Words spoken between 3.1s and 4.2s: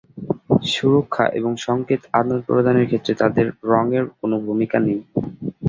তাদের রংয়ের